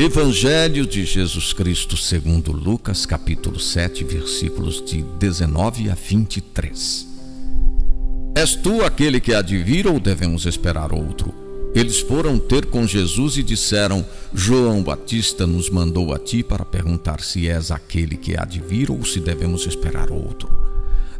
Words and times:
Evangelho 0.00 0.86
de 0.86 1.04
Jesus 1.04 1.52
Cristo 1.52 1.96
segundo 1.96 2.52
Lucas, 2.52 3.04
capítulo 3.04 3.58
7, 3.58 4.04
versículos 4.04 4.80
de 4.80 5.02
19 5.02 5.90
a 5.90 5.94
23. 5.96 7.04
És 8.36 8.54
tu 8.54 8.84
aquele 8.84 9.18
que 9.18 9.34
há 9.34 9.42
de 9.42 9.58
vir 9.58 9.88
ou 9.88 9.98
devemos 9.98 10.46
esperar 10.46 10.92
outro? 10.92 11.34
Eles 11.74 11.98
foram 11.98 12.38
ter 12.38 12.66
com 12.66 12.86
Jesus 12.86 13.38
e 13.38 13.42
disseram: 13.42 14.06
João 14.32 14.84
Batista 14.84 15.48
nos 15.48 15.68
mandou 15.68 16.14
a 16.14 16.18
ti 16.20 16.44
para 16.44 16.64
perguntar 16.64 17.20
se 17.20 17.48
és 17.48 17.72
aquele 17.72 18.16
que 18.16 18.38
há 18.38 18.44
de 18.44 18.60
vir 18.60 18.92
ou 18.92 19.04
se 19.04 19.18
devemos 19.18 19.66
esperar 19.66 20.12
outro. 20.12 20.67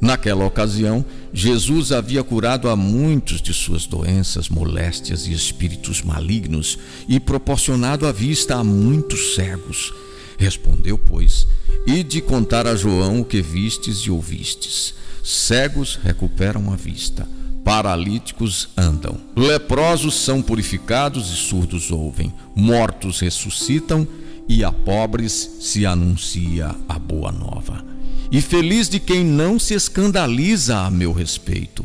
Naquela 0.00 0.44
ocasião, 0.44 1.04
Jesus 1.32 1.90
havia 1.90 2.22
curado 2.22 2.68
a 2.68 2.76
muitos 2.76 3.42
de 3.42 3.52
suas 3.52 3.84
doenças, 3.84 4.48
moléstias 4.48 5.26
e 5.26 5.32
espíritos 5.32 6.02
malignos 6.02 6.79
e 7.08 7.18
proporcionado 7.18 8.06
a 8.06 8.12
vista 8.12 8.56
a 8.56 8.64
muitos 8.64 9.34
cegos. 9.34 9.92
Respondeu, 10.39 10.96
pois, 10.96 11.48
e 11.84 12.04
de 12.04 12.20
contar 12.20 12.66
a 12.66 12.76
João 12.76 13.20
o 13.20 13.25
que 13.25 13.42
vistes 13.42 13.98
e 13.98 14.11
ouvistes. 14.11 14.94
Cegos 15.25 15.98
recuperam 16.03 16.72
a 16.72 16.76
vista, 16.76 17.26
paralíticos 17.64 18.68
andam, 18.76 19.20
leprosos 19.36 20.14
são 20.14 20.40
purificados 20.40 21.28
e 21.32 21.36
surdos 21.36 21.90
ouvem, 21.90 22.32
mortos 22.54 23.18
ressuscitam 23.18 24.06
e 24.48 24.62
a 24.62 24.70
pobres 24.70 25.58
se 25.61 25.84
anuncia 25.84 26.75
a 26.89 26.98
boa 27.00 27.32
nova 27.32 27.97
e 28.31 28.41
feliz 28.41 28.89
de 28.89 29.00
quem 29.00 29.25
não 29.25 29.59
se 29.59 29.75
escandaliza 29.75 30.79
a 30.79 30.91
meu 30.91 31.13
respeito. 31.13 31.85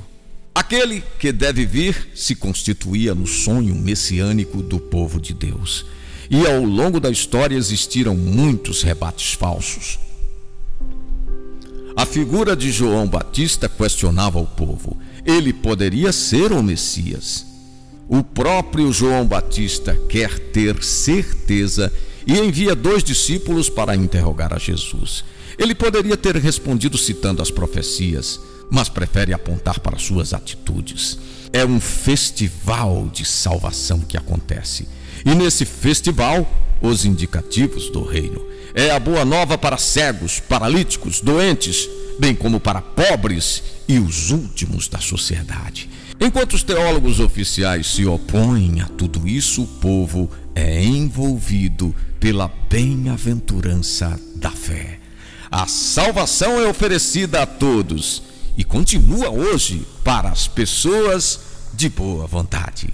Aquele 0.54 1.04
que 1.18 1.32
deve 1.32 1.66
vir 1.66 2.10
se 2.14 2.36
constituía 2.36 3.16
no 3.16 3.26
sonho 3.26 3.74
messiânico 3.74 4.62
do 4.62 4.80
povo 4.80 5.20
de 5.20 5.34
Deus. 5.34 5.86
E 6.30 6.46
ao 6.46 6.63
longo 6.63 7.00
da 7.00 7.10
história 7.10 7.55
existiram 7.55 8.16
muitos 8.16 8.82
rebates 8.84 9.34
falsos. 9.34 10.00
A 11.96 12.05
figura 12.05 12.55
de 12.55 12.72
João 12.72 13.07
Batista 13.07 13.68
questionava 13.68 14.40
o 14.40 14.46
povo: 14.46 14.98
ele 15.26 15.54
poderia 15.54 16.12
ser 16.12 16.52
o 16.52 16.62
Messias? 16.62 17.46
O 18.07 18.24
próprio 18.24 18.91
João 18.91 19.26
Batista 19.26 19.96
quer 20.10 20.38
ter 20.38 20.84
certeza 20.84 21.91
e 22.28 22.38
envia 22.38 22.76
dois 22.76 23.04
discípulos 23.04 23.70
para 23.70 23.96
interrogar 23.96 24.54
a 24.54 24.60
Jesus. 24.60 25.24
Ele 25.57 25.76
poderia 25.76 26.18
ter 26.18 26.35
respondido 26.37 26.98
citando 26.98 27.41
as 27.41 27.51
profecias, 27.51 28.40
mas 28.70 28.90
prefere 28.90 29.34
apontar 29.34 29.79
para 29.79 29.99
suas 29.99 30.34
atitudes. 30.34 31.18
É 31.51 31.65
um 31.65 31.79
festival 31.79 33.10
de 33.13 33.26
salvação 33.26 33.99
que 33.99 34.18
acontece. 34.18 34.87
E 35.26 35.35
nesse 35.35 35.65
festival, 35.65 36.49
os 36.82 37.05
indicativos 37.05 37.90
do 37.90 38.04
reino. 38.04 38.41
É 38.76 38.91
a 38.91 38.99
boa 38.99 39.23
nova 39.23 39.57
para 39.57 39.77
cegos, 39.77 40.40
paralíticos, 40.40 41.21
doentes, 41.21 41.88
bem 42.20 42.35
como 42.35 42.60
para 42.60 42.82
pobres 42.82 43.63
e 43.88 43.99
os 43.99 44.32
últimos 44.32 44.88
da 44.88 44.99
sociedade. 44.99 45.90
Enquanto 46.20 46.54
os 46.54 46.63
teólogos 46.63 47.20
oficiais 47.20 47.88
se 47.88 48.05
opõem 48.05 48.82
a 48.82 48.85
tudo 48.85 49.27
isso, 49.27 49.63
o 49.63 49.67
povo 49.67 50.29
é 50.55 50.84
envolvido 50.84 51.95
pela 52.20 52.51
bem-aventurança 52.70 54.20
da 54.35 54.51
fé. 54.51 55.02
A 55.55 55.68
salvação 55.68 56.59
é 56.59 56.68
oferecida 56.68 57.43
a 57.43 57.46
todos 57.46 58.23
e 58.57 58.63
continua 58.63 59.29
hoje 59.29 59.85
para 60.04 60.29
as 60.29 60.48
pessoas 60.48 61.40
de 61.71 61.90
boa 61.90 62.26
vontade. 62.26 62.91